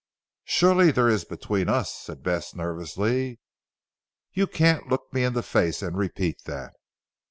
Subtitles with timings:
[0.45, 3.39] "Surely there is, between us," said Bess nervously.
[4.33, 6.73] "You can't look me in the face and repeat that."